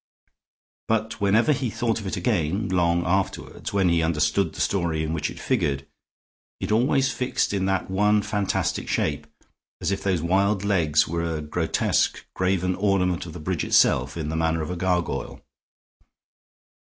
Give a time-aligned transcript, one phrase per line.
[0.87, 5.13] But whenever he thought of it again, long afterward, when he understood the story in
[5.13, 5.85] which it figured,
[6.59, 9.27] it was always fixed in that one fantastic shape
[9.79, 14.29] as if those wild legs were a grotesque graven ornament of the bridge itself, in
[14.29, 15.39] the manner of a gargoyle.